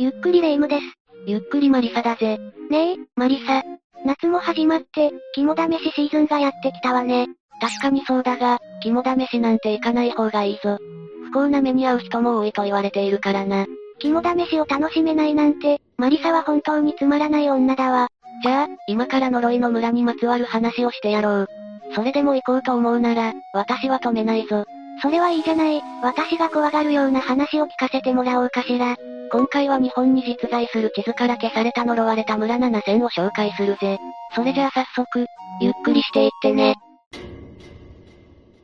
[0.00, 0.82] ゆっくりレ夢ムです。
[1.26, 2.38] ゆっくりマリサだぜ。
[2.70, 3.62] ねえ、マリサ。
[4.06, 7.26] 夏も始まって、肝試しシーズンがやってきたわね。
[7.60, 10.78] 確かにそうだが、肝試しなんて行かない方がいいぞ。
[11.26, 13.66] 不幸な目に遭う人も多いと言われているからな。
[13.98, 18.08] 肝試しを楽しめないなんて、マリサは本当につまらない女だわ。
[18.42, 21.48] じゃあ、今から呪いの村にまつわる話をしてやろう。
[21.94, 24.64] それでも行こうと思うなら、私は止めないぞ。
[25.02, 25.82] それはいいじゃない。
[26.02, 28.96] 私が怖がるような話を聞かせてもらおうかしら。
[29.32, 33.98] 今回は日本に実在する地図から消された呪われた村7000を紹介するぜ。
[34.34, 35.26] それじゃあ早速、
[35.60, 36.74] ゆっくりしていってね。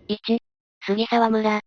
[0.09, 0.39] 1、
[0.85, 1.61] 杉沢村。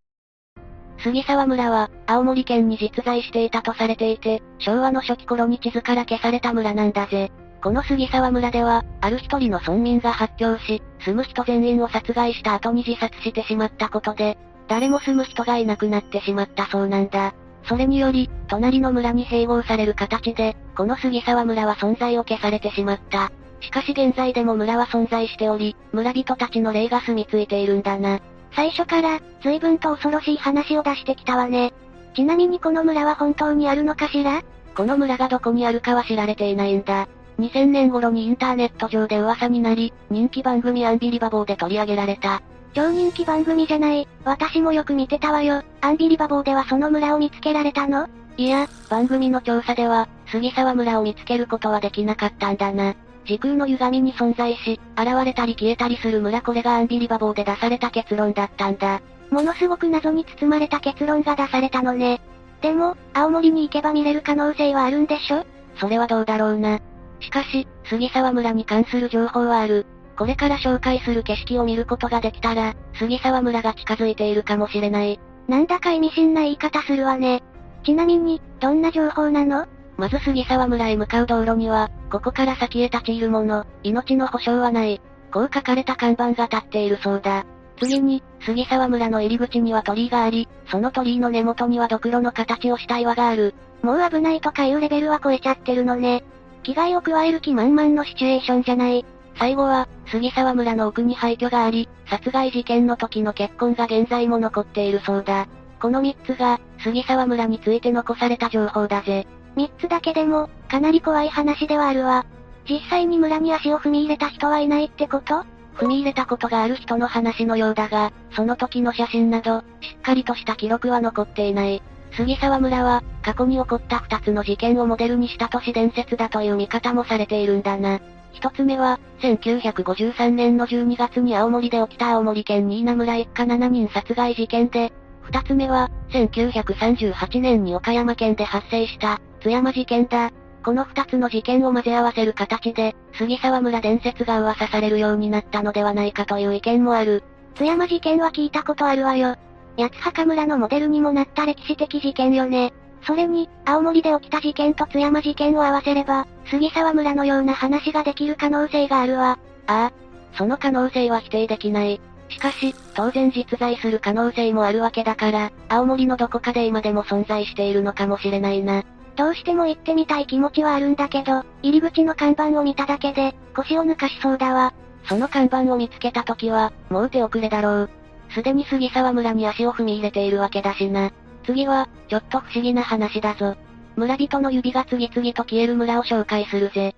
[1.02, 7.32] 杉沢村は、青森県に実在していたとされていて、昭和の初期頃に地図から消された村なんだぜ。
[7.62, 14.36] この杉沢村では、ある一人の村民が発狂し、住む人全員を殺害した後に自殺してしまったことで、
[14.68, 17.34] 誰も住む人がいなくなってしまったそうなんだ。
[17.64, 23.30] それにより、隣の村に併合される形で、この杉沢村は存在を消されてしまった。
[23.60, 28.20] しかし現在でも村は存在しており、村人たちの霊が住み着いているんだな。
[28.56, 31.72] 最初から、随分と恐ろしい話を出してきたわね。
[32.14, 34.42] ちなみにこの村は本当にあるのかしら？
[34.74, 37.06] この村がどこにあるかは知られていないんだ。
[37.38, 42.42] 2000年頃にインターネット上で噂になり、人気番組アンビリバボーで取り上げられた。
[42.72, 44.06] 超人気番組じゃない。
[44.24, 45.62] 私もよく見てたわよ。
[45.80, 48.08] アンビリバボーではその村を見つけられたの？
[48.36, 52.94] いや、番組の調査では、杉沢村を見つけることはできなかったんだな。
[53.26, 59.02] 時空の歪みに存在し、現れたり消えたりする村これがアンビリバボーで出された結論だったんだ。
[59.30, 62.20] ものすごく謎に包まれた結論が出されたのね。
[62.62, 65.44] でも、青森に行けば見れる可能性はあるんでしょ？
[65.78, 66.80] それはどうだろうな。
[67.20, 69.86] しかし、杉沢村に関する情報はある。
[70.20, 75.18] これから紹介する景色を見ることができたら、杉沢村が近づいているかもしれない。
[75.48, 77.42] なんだか意味深な言い方するわね。
[77.84, 79.66] ちなみに、どんな情報なの？
[79.96, 85.00] まず杉沢村へ向かう道路には、ここから先へ立ち入るもの、命の保証はない。
[85.32, 87.46] こう書かれた看板が立っているそうだ。
[87.78, 93.54] 次に、杉沢村の入り口には鳥居があり、その鳥居の根元にはドクロの形をした岩がある。
[93.80, 96.24] もう危ないとかいうレベルは超えちゃってるのね。
[96.62, 99.06] 危害を加える気満々のシチュエーションじゃない。
[99.40, 105.48] 最後は、杉沢村の奥に廃墟があり、殺害事件の時の結婚が現在も残っているそうだ。
[105.80, 109.26] この3つが、杉沢村について残された情報だぜ。
[109.56, 112.26] 3つだけでも、かなり怖い話ではあるわ。
[112.68, 115.44] 実際に村に足を踏み入れた人はいないってこと？
[115.76, 121.82] 踏み入れたことがある人の話のようだが、その時の写真など、しっかりとした記録は残っていない。
[122.12, 128.00] 杉沢村は、過去に起こった2つの事件をモデルにした都市伝説だという見方もされているんだな。
[128.32, 134.92] 一つ目は、1953年の12月に青森で起きた青森県新名村一家7人殺害事件で、
[135.22, 140.30] 二つ目は、1938年に岡山県で発生した、津山事件だ。
[140.64, 147.22] この二つの事件を混ぜ合わせる形で、杉沢村伝説が噂されるようになったのではないかという意見もある。
[147.56, 149.36] 津山事件は聞いたことあるわよ。
[149.78, 152.72] 八幡村のモデルにもなった歴史的事件よね。
[153.02, 159.38] それに、青森で起きた事件と津山事件を合わせれば、杉沢村のような話ができる可能性があるわ。
[159.66, 159.92] ああ、
[160.36, 162.00] その可能性は否定できない。
[162.28, 168.84] しかし、当然実在する可能性もあるわけだから、青森のどこかで今でも存在しているのかもしれないな。
[169.16, 174.72] どうしても行ってみたい気持ちはあるんだけど、入り口の看板を見ただけで、腰を抜かしそうだわ。
[175.04, 177.90] その看板を見つけた時は、もう手遅れだろう。
[178.30, 181.10] すでに杉沢村に足を踏み入れているわけだしな。
[181.44, 183.56] 次は、ちょっと不思議な話だぞ。
[183.96, 186.94] 村人の指が次々と消える村を紹介するぜ。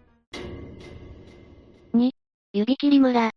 [1.94, 2.10] 2、
[2.52, 3.30] 指切り村。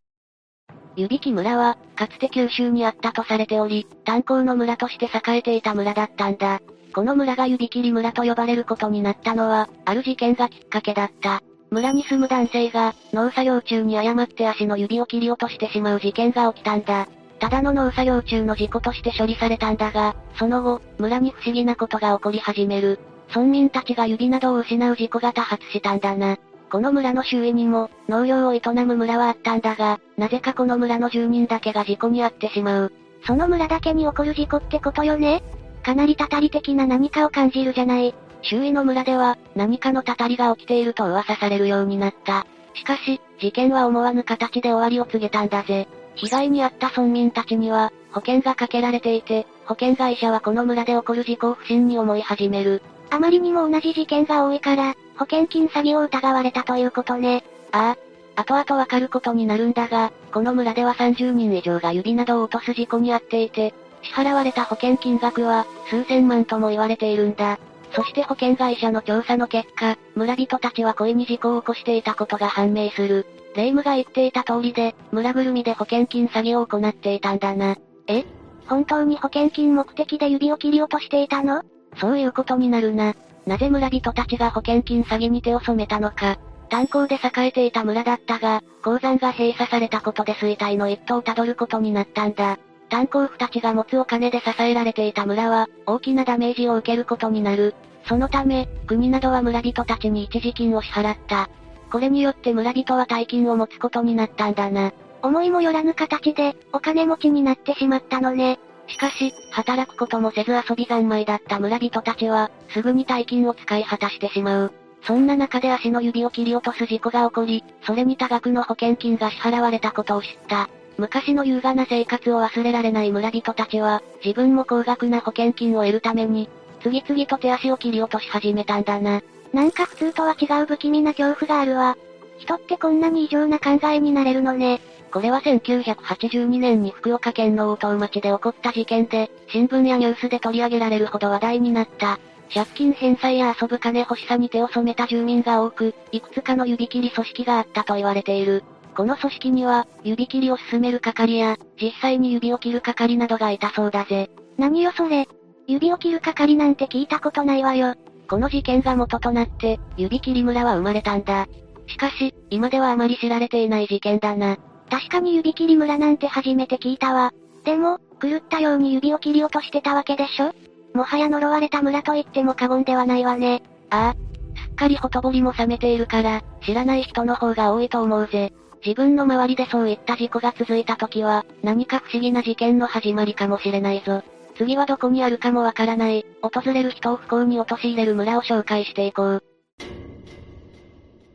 [0.96, 6.62] 指木村は、かつて九州にあったとされており、炭鉱の村として栄えていた村だったんだ。
[6.94, 11.42] この村が指切り村と呼ばれることになったのは、ある事件がきっかけだった。
[11.70, 17.08] 村に住む男性が、農作業中に誤って足の指を切り落としてしまう事件が起きたんだ。
[17.40, 23.00] ただの農作業中の事故として処理されたんだが、その後、村に不思議なことが起こり始める。
[23.30, 26.38] 村民たちが指などを失う事故が多発したんだな。
[26.72, 32.94] この村の周囲にも、農業を営む村はあったんだが、なぜかこの村の住人だけが事故に遭ってしまう。
[33.26, 35.44] その村だけに起こる事故ってことよね？
[35.84, 38.16] かなりたたり的な何かを感じるじゃない。
[38.42, 42.46] 周囲の村では、何かのたたりが起きていると噂されるようになった。
[42.74, 45.88] しかし、事件は思わぬ形で終わりを告げたんだぜ。
[46.16, 52.82] 被害に遭った村民たちには、保険がかけられていて、保険会社はこの村で起こる事故を不審に思い始める。
[53.10, 57.44] あまりにも同じ事件が多いから、保険金詐欺を疑われたということね。
[57.72, 58.42] ああ。
[58.42, 67.60] 後々わかることになるんだが、この村では30人以上が指などを落とす事故に遭っていて、支払われた保険金額は、数千万とも言われているんだ。
[67.96, 73.26] そして保険会社の調査の結果、村人たちは故意に事故を起こしていたことが判明する。
[73.56, 77.78] 霊夢が言っていた通りで、村ぐるみで保険金詐欺を行っていたんだな。
[78.08, 78.26] え？
[78.68, 81.62] 本当に保険金目的で指を切り落としていたの？
[81.98, 83.16] そういうことになるな。
[83.48, 86.38] なぜ村人たちが保険金詐欺に手を染めたのか。
[86.68, 92.58] 炭鉱で栄えていた村だったが、鉱山が閉鎖されたことで衰退の一途をたどることになったんだ。
[92.90, 97.76] 炭鉱夫たちが持つお金で支えられていた村は、大きなダメージを受けることになる。
[98.08, 101.50] そのため、国などは村人たちに一時金を支払った。
[101.92, 104.92] これによって村人は大金を持つことになったんだな。
[105.22, 108.60] 思いもよらぬ形で、お金持ちになってしまったのね。
[108.88, 114.74] しかし、働くこともせず遊び三昧だった村人たちは、すぐに大金を使い果たしてしまう。
[115.02, 120.70] そんな中で足の指を切り落とす事故が起こり、それに多額の保険金が支払われたことを知った。
[120.98, 126.50] 昔の優雅な生活を忘れられない村人たちは、自分も高額な保険金を得るために、
[126.82, 129.22] 次々と手足を切り落とし始めたんだな。
[129.54, 131.98] なんか普通とは違う不気味な恐怖があるわ。
[132.38, 134.82] 人ってこんなに異常な考えになれるのね。
[135.12, 142.20] これは1982年に福岡県の大東町で起こった事件で、新聞やニュースで取り上げられるほど話題になった。
[142.54, 148.64] 借金返済や遊ぶ金欲しさに手を染めた住民が多く、いくつかの指切り組織があったと言われている。
[148.96, 154.30] この組織には、指切りを進める係や、実際に指を切る係などがいたそうだぜ。
[154.58, 155.28] 何よそれ。
[155.68, 157.96] 指を切る係なんて聞いたことないわよ。
[158.30, 161.48] この事件が元となって、指切り村は生まれたんだ。
[161.88, 164.58] しかし、今ではあまり知られていない事件だな。
[164.90, 167.34] 確かに指切り村なんて初めて聞いたわ。
[167.66, 170.54] でも、狂ったように指を切り落としてたわけでしょ？
[170.94, 173.62] もはや呪われた村と言っても過言ではないわね。
[173.90, 174.16] ああ。
[174.58, 178.54] すっかりほとぼりも冷めているから、知らない人の方が多いと思うぜ。
[178.86, 184.22] 自分の周りでそういった事故が続いた時は、何か不思議な事件の始まりかもしれないぞ。
[184.58, 189.44] 次はどこにあるかもわからない、訪れる人を不幸に陥れる村を紹介していこう。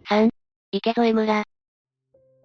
[0.09, 0.31] 3、
[0.71, 1.43] 池添村。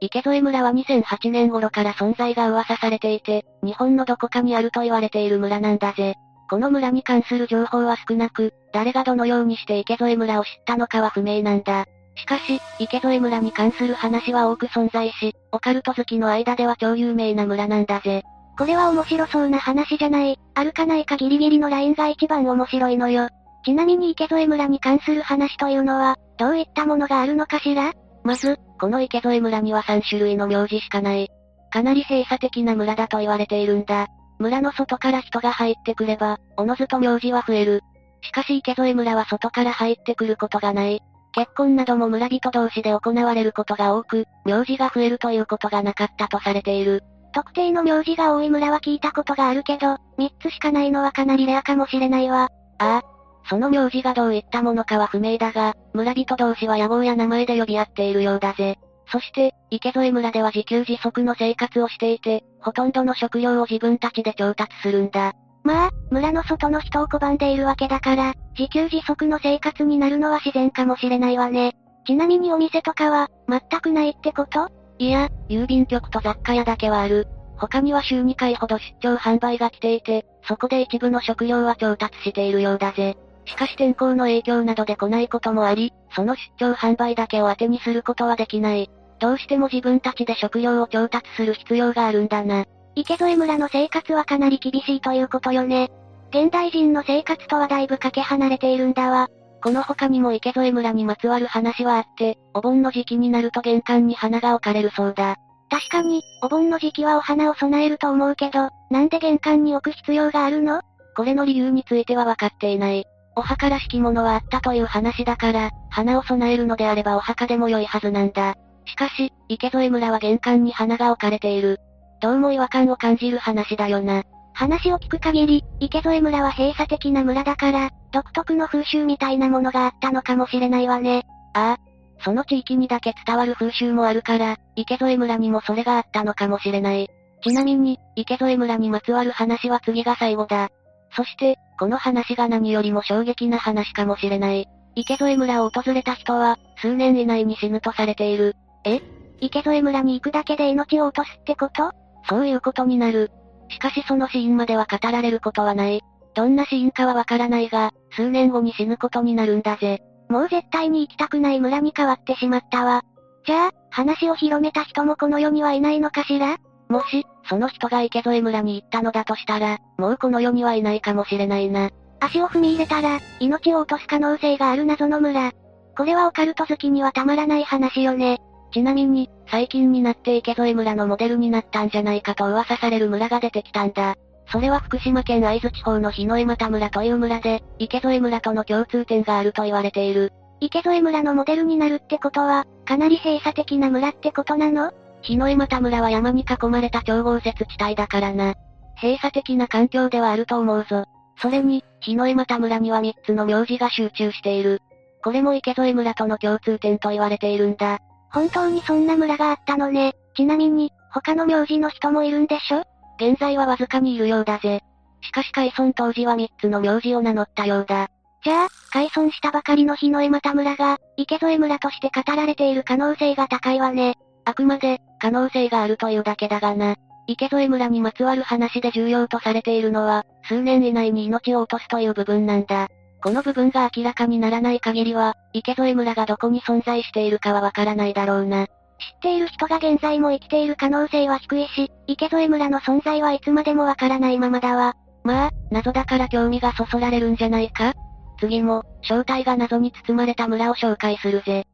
[0.01, 6.15] 池添村は2008年頃から存在が噂されていて、日本のどこかにあると言われている村なんだぜ。
[6.49, 11.85] この村に関する情報は少なく、誰がどのようにして池添村を知ったのかは不明なんだ。
[12.15, 18.23] しかし、池添村に関する話は多く存在し、オカルト好きの間では超有名な村なんだぜ。
[18.57, 20.39] これは面白そうな話じゃない。
[20.53, 23.27] あるかないかギリギリのラインが一番面白いのよ。
[23.65, 27.93] ちなみに池添村に関する話というのは、どういったものがあるのかしら？
[28.23, 31.29] まず、この池添村には3種類の名字しかない。
[31.71, 34.07] かなり閉鎖的な村だと言われているんだ。
[34.39, 37.81] 村の外から人が入ってくれば、おのずと名字は増える。
[38.21, 41.01] しかし池添村は外から入ってくることがない。
[41.35, 47.03] 結婚なども村人同士で行われることが多く、名字が増えるということがなかったとされている。
[47.33, 52.49] 特定の名字が多い村は聞いたことがあるけど、3つしかないのはかなりレアかもしれないわ。
[52.77, 53.03] ああ。
[53.49, 58.79] その名字がどういったものかは不明だが、村人同士は野望や名前で呼び合っているようだぜ。
[59.11, 65.33] そして、池添村では自給自足の生活をしていて、ほとんどの食料を自分たちで調達するんだ。
[65.65, 71.75] まあ、村の外の人を拒んでいるわけだから、自給自足の生活になるのは自然かもしれないわね。
[72.05, 74.69] ちなみにお店とかは、全くないってこと？
[74.99, 77.27] いや、郵便局と雑貨屋だけはある。
[77.57, 83.17] 他には週2回ほど出張販売が来ていて、そこで一部の食料は調達しているようだぜ。
[83.45, 88.89] しかし天候の影響などで来ないこともあり、その出張販売だけを当てにすることはできない。
[89.19, 92.65] どうしても自分たちで食料を調達する必要があるんだな。
[92.95, 95.91] 池添村の生活はかなり厳しいということよね。
[96.29, 99.27] 現代人の生活とはだいぶかけ離れているんだわ。
[99.61, 105.35] この他にも池添村にまつわる話はあって、お盆の時期になると玄関に花が置かれるそうだ。
[105.69, 110.81] 確かに、お盆の時期はお花を備えると思うけど、なんで玄関に置く必要があるの？
[111.17, 113.05] これの理由については分かっていない。
[113.35, 118.55] お墓らしきものはあったという話だから、花を備えるのであればお墓でも良いはずなんだ。
[118.85, 121.79] しかし、池添村は玄関に花が置かれている。
[122.21, 124.23] どうも違和感を感じる話だよな。
[124.53, 131.25] 話を聞く限り、池添村は閉鎖的な村だから、独特の風習みたいなものがあったのかもしれないわね。
[131.53, 132.21] ああ。
[132.23, 137.09] その地域にだけ伝わる風習もあるから、池添村にもそれがあったのかもしれない。
[137.43, 140.69] ちなみに、池添村にまつわる話は次が最後だ。
[141.15, 144.67] そして、この話が何よりも衝撃な話かもしれない。
[144.95, 148.55] 池添村を訪れた人は、数年以内に死ぬとされている。
[148.85, 149.01] え？
[149.41, 151.91] 池添村に行くだけで命を落とすってこと？
[152.29, 153.31] そういうことになる。
[153.69, 156.01] しかしその死因までは語られることはない。
[156.33, 159.99] どんな死因かはわからないが、数年後に死ぬことになるんだぜ。
[160.29, 163.03] もう絶対に行きたくない村に変わってしまったわ。
[163.45, 166.57] じゃあ、話を広めた人もこの世にはいないのかしら？
[166.89, 171.89] もし、その人が池添村に行ったのだとしたら、もうこの世にはいないかもしれないな。
[172.19, 175.51] 足を踏み入れたら、命を落とす可能性がある謎の村。
[175.97, 178.39] これはオカルト好きにはたまらない話よね。
[178.75, 184.15] ちなみに、最近になって池添村のモデルになったんじゃないかと噂される村が出てきたんだ。
[184.51, 190.33] それは福島県会津地方の日の江又村という村で、池添村との共通点があると言われている。
[190.59, 194.91] 池添村のモデルになるってことは、かなり閉鎖的な村ってことなの？
[195.21, 198.55] 日の江又村は山に囲まれた超豪雪地帯だからな。
[199.01, 201.05] 閉鎖的な環境ではあると思うぞ。
[201.37, 204.81] それに、日の江又村には3つの名字が集中している。
[205.23, 207.99] これも池添村との共通点と言われているんだ。
[208.31, 210.13] 本当にそんな村があったのね。
[210.35, 212.83] ちなみに、他の名字の人もいるんでしょ？
[213.17, 214.81] 現在はわずかにいるようだぜ。
[215.21, 218.09] しかし改村当時は3つの名字を名乗ったようだ。
[218.43, 224.15] じゃあ、改村したばかりの日の江又村が、池添村として語られている可能性が高いわね。
[224.43, 226.95] あくまで、可能性があるというだけだがな。
[227.27, 232.87] 池添村にまつわる話で重要とされているのは、数年以内に命を落とすという部分なんだ。
[233.25, 238.67] この部分が明らかにならない限りは、池添村がどこに存在しているかはわからないだろうな。
[238.67, 238.71] 知っ
[239.19, 244.93] ている人が現在も生きている可能性は低いし、池添村の存在はいつまでもわからないままだわ。
[245.23, 247.93] まあ、謎だから興味がそそられるんじゃないか？
[248.39, 251.65] 次も、正体が謎に包まれた村を紹介するぜ。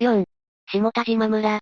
[0.00, 0.24] 4.
[0.72, 1.60] 下田島村。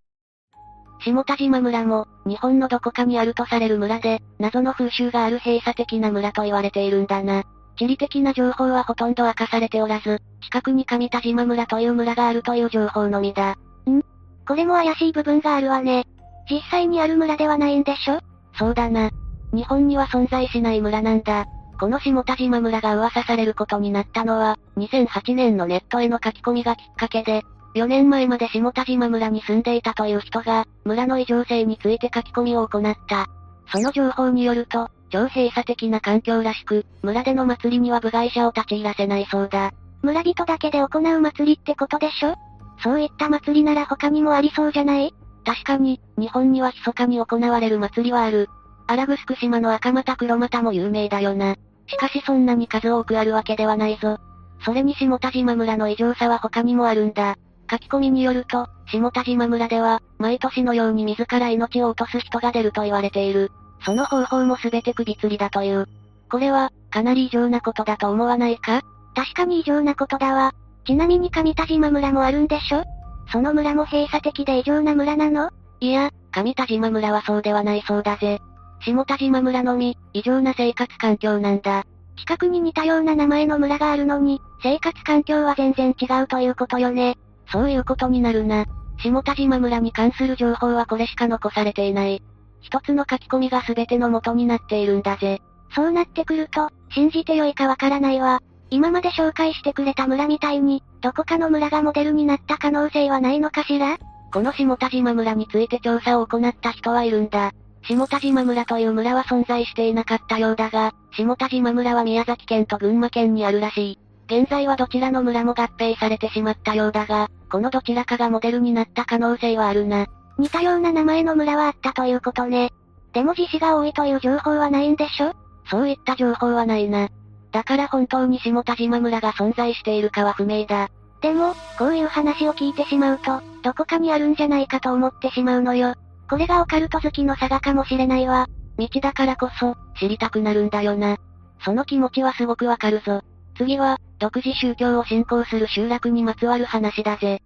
[1.05, 7.43] 下田島村も、日本のどこかにあるとされる村で、謎の風習がある閉鎖的な村と言われているんだな。
[7.81, 13.53] 地理的な情報はほとんど明かされておらず、近くに上田島村という村があるという情報のみだ。
[13.89, 14.03] ん？
[14.47, 16.05] これも怪しい部分があるわね。
[16.51, 18.21] 実際にある村ではないんでしょ？
[18.59, 19.09] そうだな。
[19.55, 21.47] 日本には存在しない村なんだ。
[21.81, 27.45] この下田島村が噂されることになったのは、2008年のネットへの書き込みがきっかけで、
[27.77, 33.27] 4年前まで下田島村に住んでいたという人が、村の異常性について書き込みを行った。
[33.73, 39.73] その情報によると、超閉鎖的な環境らしく、村での祭りには部外者を立ち入らせないそうだ。
[40.03, 42.35] 村人だけで行う祭りってことでしょ？
[42.83, 45.13] そういった祭りなら他にもありそうじゃない？
[45.45, 48.49] 確かに、日本には密かに行われる祭りはある。
[48.87, 51.57] 荒城島の赤股黒股も有名だよな。
[51.87, 54.19] しかしそんなに数多くあるわけではないぞ。
[54.65, 57.37] それに下田島村の異常さは他にもあるんだ。
[57.71, 63.53] 書き込みによると、下田島村では、毎年のように自ら命を落とす人が出ると言われている。
[63.85, 65.89] その方法もすべて首吊りだという。
[66.31, 68.83] これは、かなり異常なことだと思わないか？
[69.15, 70.53] 確かに異常なことだわ。
[70.87, 72.85] ちなみに上田島村もあるんでしょ？
[73.33, 75.51] その村も閉鎖的で異常な村なの？
[75.81, 78.41] いや、上田島村はそうではないそうだぜ。
[78.81, 81.85] 下田島村のみ、異常な生活環境なんだ。
[82.17, 87.17] 近くに似たような名前の村があるのに、生活環境は全然違うということよね。
[87.51, 88.67] そういうことになるな。
[88.99, 92.23] 下田島村に関する情報はこれしか残されていない。
[92.61, 95.41] 一つの書き込みが全ての元になっているんだぜ。
[95.75, 98.41] そうなってくると、信じてよいかわからないわ。
[98.71, 103.99] 今まで紹介してくれた村みたいに、どこかの村がモデルになった可能性はないのかしら？
[104.33, 107.53] この下田島村について調査を行った人はいるんだ。
[107.83, 113.99] 下田島村という村は存在していなかったようだが、下田島村は宮崎県と群馬県にあるらしい。
[114.27, 120.07] 現在はどちらの村も合併されてしまったようだが、このどちらかがモデルになった可能性はあるな。
[120.41, 122.73] 似たような名前の村はあったということね。
[123.13, 125.35] でも自死が多いという情報はないんでしょ？
[125.71, 127.09] そういった情報はないな。
[127.53, 130.89] だから本当に下田島村が存在しているかは不明だ。
[131.21, 135.95] でも、こういう話を聞いてしまうと、どこかにあるんじゃないかと思ってしまうのよ。
[136.31, 138.49] これがオカルト好きの差がかもしれないわ。
[138.79, 141.19] 道だからこそ、知りたくなるんだよな。
[141.63, 143.21] その気持ちはすごくわかるぞ。
[143.59, 147.43] 次は、独自宗教を信仰する集落にまつわる話だぜ。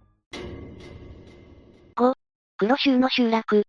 [2.55, 3.65] 5、黒州の集落。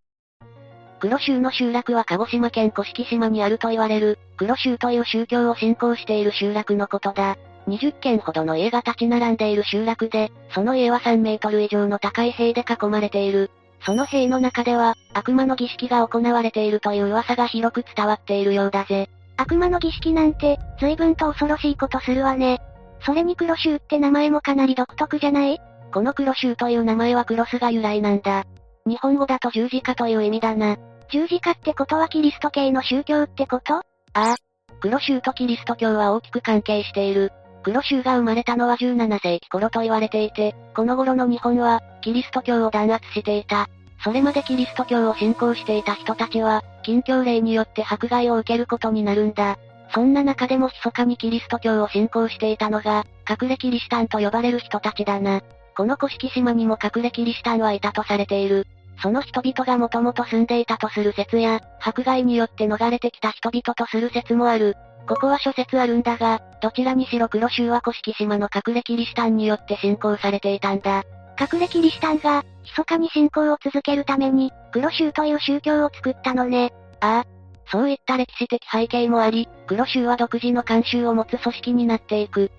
[1.01, 7.35] 黒州の集落は鹿児島県甑島にあると言われる、黒州という宗教を信仰している集落のことだ。
[7.67, 13.51] 20軒ほどの家が立ち並んでいる集落で、その家は3メートル以上の高い塀で囲まれている。
[13.85, 19.09] その塀の中では、悪魔の儀式が行われているという噂が広く伝わっているようだぜ。
[19.35, 22.61] 悪魔の儀式なんて、随分と恐ろしいことするわね。
[23.01, 25.59] それに黒州って名前もかなり独特じゃない？
[25.93, 28.45] この黒州という名前はクロスが由来なんだ。
[28.87, 30.77] 日本語だと十字架という意味だな。
[31.11, 33.75] 十字架ってことはキリスト系の宗教ってこと？
[33.75, 33.81] あ
[34.13, 34.35] あ。
[34.79, 37.31] 黒州とキリスト教は大きく関係している。
[37.63, 43.67] 黒州が生まれたのは17世紀頃と言われていて、この頃の日本は、キリスト教を弾圧していた。
[44.03, 49.57] それまでキリスト教を信仰していた人たちは、禁教令によって迫害を受けることになるんだ。
[49.93, 55.41] そんな中でも密かにキリスト教を信仰していたのが、隠れキリシタンと呼ばれる人たちだな。
[55.75, 58.65] この古式島にも隠れキリシタンはいたとされている。
[59.01, 64.75] その人々がもともと住んでいたとする説や、迫害によって逃れてきた人々とする説もある。
[65.07, 71.03] ここは諸説あるんだが、どちらにしろ黒州は古式島の隠れキリシタンによって信仰されていたんだ。
[71.39, 76.73] 隠れキリシタンが、密かに信仰を続けるために、黒州という宗教を作ったのね。
[76.99, 77.25] ああ。
[77.69, 82.51] そういった歴史的背景もあり、黒州は独自の慣習を持つ組織になっていく。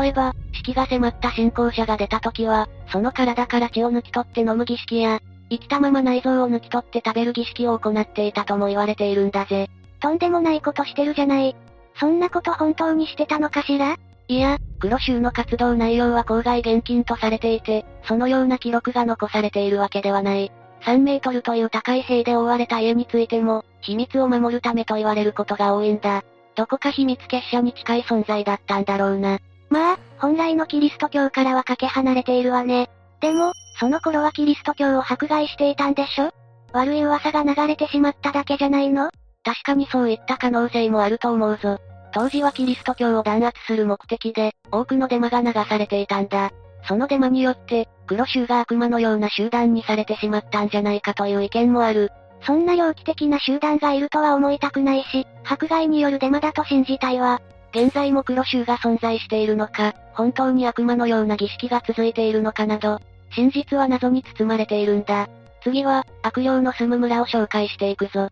[0.00, 9.68] 例えば、死期が迫った信仰者が出た時は、その体から血を抜き取って飲む儀式や、生きたまま内臓を抜き取って食べる儀式を行っていたとも言われているんだぜ。
[10.00, 11.56] とんでもないことしてるじゃない。
[11.98, 13.96] そんなこと本当にしてたのかしら？
[14.28, 20.50] いや、黒州の活動内容は郊外厳禁とされていて、そのような記録が残されているわけではない。
[20.84, 26.22] 3メートルという高い塀で覆われた家についても、秘密を守るためと言われることが多いんだ。
[26.56, 29.38] どこか秘密結社に近い存在だったんだろうな。
[29.70, 32.90] まあ、本来のキリスト教からはかけ離れているわね。
[33.20, 36.30] でも、その頃はキリスト教を迫害していたんでしょ？
[36.72, 39.10] 悪い噂が流れてしまっただけじゃないの？
[39.44, 41.78] 確かにそういった可能性もあると思うぞ。
[42.12, 46.50] 当時はキリスト教を弾圧する目的で、多くのデマが流されていたんだ。
[46.88, 52.10] そのデマによって、黒州が悪魔のような集団にされてしまったんじゃないかという意見もある。
[52.42, 57.40] そんな猟奇的な集団がいるとは思いたくないし、迫害によるデマだと信じたいわ。
[57.76, 63.00] 現在も黒州が存在しているのか、本当に悪魔のような儀式が続いているのかなど、
[63.32, 65.28] 真実は謎に包まれているんだ。
[65.62, 68.30] 次は、悪霊の住む村を紹介していくぞ。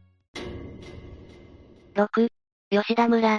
[1.94, 2.28] 6.
[2.70, 3.38] 吉田村。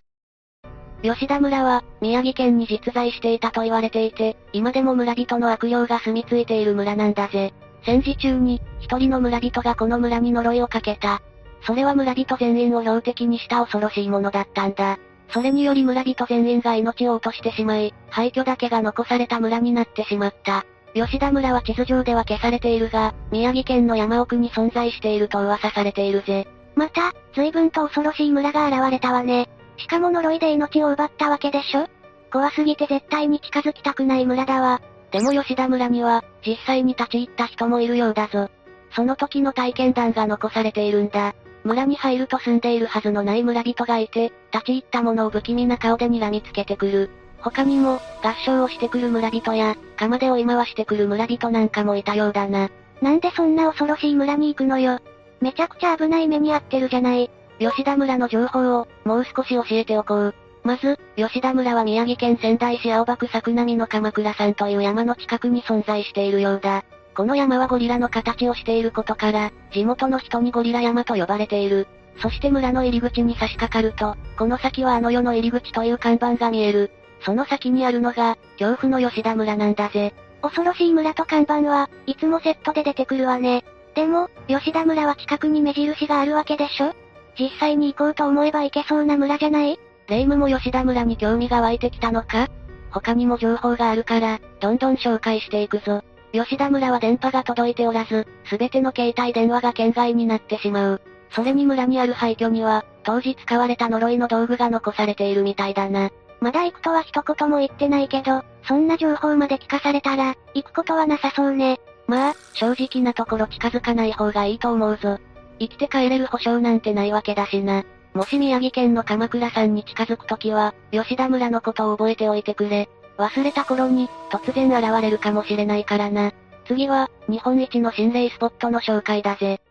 [1.02, 7.52] 吉田村は、宮城県に実在していたと言われていて、今でも村人の悪霊が住み着いている村なんだぜ。
[7.84, 11.24] 戦時中に、一人の村人がこの村に呪いをかけた。
[11.66, 15.00] それは村人全員を標的にした恐ろしいものだったんだ。
[15.30, 20.66] それにより村人全員が命を落としてしまい、廃墟だけが残された村になってしまった。
[20.94, 26.48] 吉田村は地図上では消されているが、宮城県の山奥に存在していると噂されているぜ。
[26.76, 29.50] また、随分と恐ろしい村が現れたわね。
[29.78, 31.88] しかも呪いで命を奪ったわけでしょ？
[32.32, 34.82] 怖すぎて絶対に近づきたくない村だわ。
[35.12, 38.50] でも吉田村には、実際に立ち入った人もいるようだぞ。
[38.96, 41.36] その時の体験談が残されているんだ。
[41.66, 47.10] 村に入ると住んでいるはずのない村人がいて、立ち入ったものを不気味な顔で睨みつけてくる。
[47.40, 52.70] 他にも、合唱をしてくる村人や、釜で追い回してくる村人なんかもいたようだな。
[53.02, 55.00] なんでそんな恐ろしい村に行くのよ。
[55.42, 57.32] めちゃくちゃ危ない目に遭ってるじゃない。
[57.60, 60.36] 吉田村の情報を、もう少し教えておこう。
[60.64, 66.84] まず、吉田村は宮城県仙台市青葉区作並の鎌倉山という山の近くに存在しているようだ。
[67.16, 71.88] この山はゴリラの形をしていることから、地元の人にゴリラ山と呼ばれている。
[72.22, 76.92] そして村の入り口に差し掛かると、この先はあの世の入り口という看板が見える。
[77.22, 80.14] その先にあるのが、恐怖の吉田村なんだぜ。
[80.42, 83.64] 恐ろしい村と看板は、いつもセットで出てくるわね。
[83.96, 86.94] でも、吉田村は近くに目印があるわけでしょ？
[87.40, 89.80] 実際に行こうと思えば行けそうな村じゃない？
[90.08, 92.50] レイムも吉田村に興味が湧いてきたのか？
[92.92, 96.04] 他にも情報があるから、どんどん紹介していくぞ。
[96.44, 101.02] 吉田村は電波が届いておらず、すべての携帯電話が圏外になってしまう。
[101.32, 106.10] それに村にある廃墟には、当時使われた呪いの道具が残されているみたいだな。
[106.42, 111.80] まだ行くとは一言も言ってないけど、そんな情報まで聞かされたら、行くことはなさそうね。
[112.08, 115.18] まあ、正直なところ近づかない方がいいと思うぞ。
[115.60, 117.84] 生きて帰れる保証なんてないわけだしな。
[118.14, 122.90] もし宮城県の鎌倉山に近づくときは、吉田村のことを覚えておいてくれ。
[123.18, 126.32] 忘れた頃に、突然現れるかもしれないからな。
[126.68, 129.62] 次は、日本一の心霊スポットの紹介だぜ。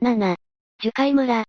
[0.00, 0.36] 7.
[0.82, 1.44] 樹海村。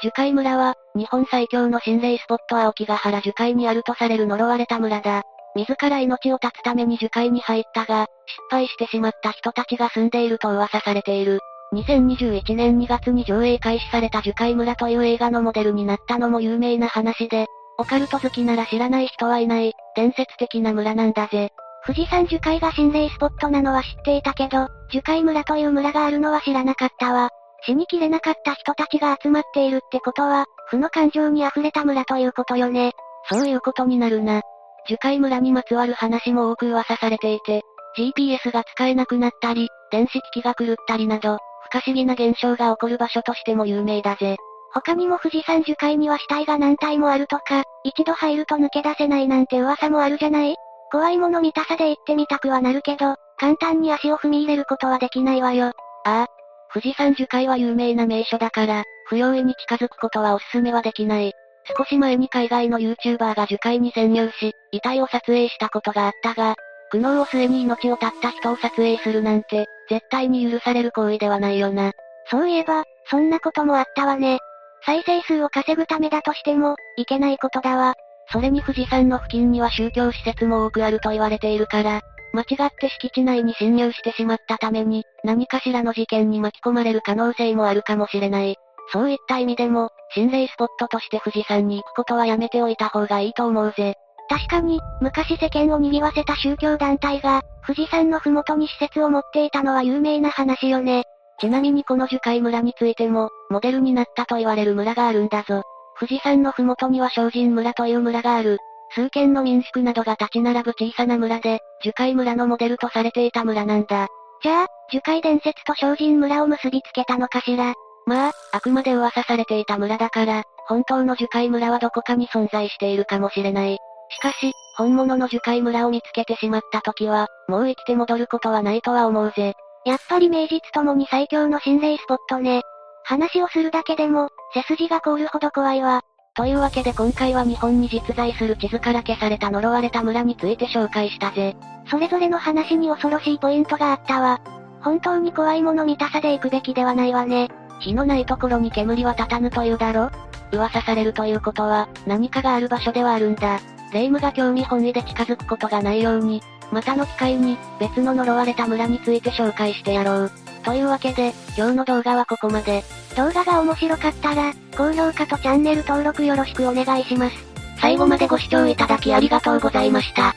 [0.00, 5.22] 樹海村は、日本最強の心霊スポット青木ヶ原樹海にあるとされる呪われた村だ。
[5.54, 11.40] 自ら命を絶つために樹海に入ったが、失敗してしまった人たちが住んでいると噂されている。
[11.74, 17.46] 2021年2月に上映開始された樹海村という映画のモデルになったのも有名な話で、
[17.82, 21.50] オカルト好きなら知らない人はいない、伝説的な村なんだぜ。
[21.84, 27.30] 富士山樹海が心霊スポットなのは知っていたけど、樹海村という村があるのは知らなかったわ。
[27.66, 32.92] 死にきれなかった人たちが集まっているってことは、負の感情に溢れた村ということよね。
[33.28, 34.42] そういうことになるな。
[34.86, 37.62] 樹海村にまつわる話も多く噂されていて、
[37.98, 44.36] GPS が使えなくなったり、電子機器が狂ったりなど、不可思議な現象が起こる場所としても有名だぜ。
[44.74, 50.56] 他にも富士山樹海には死体が何体もあるとか、一度入ると抜け出せないなんて噂もあるじゃない？
[50.90, 55.66] 怖いもの見たさで行ってみたくはなるけど、簡単に足を踏み入れることはできないわよ。
[55.66, 55.72] あ
[56.04, 56.26] あ。
[56.72, 61.32] 富士山樹海は有名な名所だから、不用意に近づくことはおすすめはできない。
[61.76, 66.56] 少し前に海外の YouTuber が樹海に潜入し、遺体を撮影したことがあったが、
[66.90, 71.92] 苦悩を末に命を絶った人を撮影するなんて、絶対に許される行為ではないよな。
[72.30, 74.38] そういえば、そんなこともあったわね。
[74.84, 77.94] 再生数を稼ぐためだとしても、いけないことだわ。
[78.32, 82.00] それに富士山の付近には宗教施設も多くあると言われているから、
[82.32, 88.56] 間違って敷地内に侵入してしまったために、何かしらの事件に巻き込まれる可能性もあるかもしれない。
[88.92, 93.94] そういった意味でも、心霊スポットとして富士山に行くことはやめておいた方がいいと思うぜ。
[94.28, 101.04] 確かに、昔世間を賑わせた宗教団体が、富士山のふもとに施設を持っていたのは有名な話よね。
[101.40, 105.62] ちなみにこの樹海村についても、モデルになったと言われる村があるんだぞ。
[105.98, 108.58] 富士山のふもとには精進村という村がある。
[108.94, 114.08] 数軒の民宿などが立ち並ぶ小さな村で、樹海村のモデルとされていた村なんだ。
[114.42, 117.74] じゃあ、樹海伝説と精進村を結びつけたのかしら。
[118.06, 123.78] まあ、あくまで噂されていた村だから、本当の樹海村はどこかに存在しているかもしれない。
[124.10, 129.54] しかし、本物の樹海村を見つけてしまった時は、もう生きて戻ることはないとは思うぜ。
[129.84, 132.62] やっぱり名実ともに最強の心霊スポットね。
[133.04, 136.02] 話をするだけでも、背筋が凍るほど怖いわ。
[136.34, 141.56] というわけで今回は日本に実在する地図から消された呪われた村について紹介したぜ。
[141.90, 144.40] それぞれの話に恐ろしいポイントがあったわ。
[144.80, 147.48] 本当に怖いもの見たさで行くべきではないわね。
[147.80, 150.10] 火のないところに煙は立たぬというだろ？
[150.52, 153.60] 噂されるということは、何かがある場所ではあるんだ。
[153.92, 156.40] 霊夢が興味本位で近づくことがないように、
[156.72, 160.32] またの機会に、別の呪われた村について紹介してやろう。
[160.64, 162.82] というわけで、今日の動画はここまで。
[163.16, 167.36] 動画が面白かったら、高評価とチャンネル登録よろしくお願いします。
[167.78, 170.34] 最後までご視聴いただきありがとうございました。